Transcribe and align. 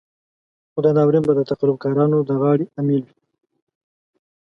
خو 0.71 0.79
دا 0.85 0.91
ناورين 0.97 1.23
به 1.27 1.33
د 1.35 1.41
تقلب 1.51 1.75
کارانو 1.83 2.17
د 2.29 2.31
غاړې 2.41 2.65
امېل 2.79 3.03
وي. 3.07 3.15